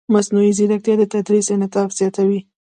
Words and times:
مصنوعي 0.13 0.51
ځیرکتیا 0.57 0.95
د 0.99 1.03
تدریس 1.13 1.47
انعطاف 1.55 1.89
زیاتوي. 1.99 2.39